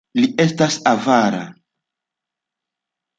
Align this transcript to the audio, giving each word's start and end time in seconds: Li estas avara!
Li 0.19 0.27
estas 0.43 0.77
avara! 0.91 1.41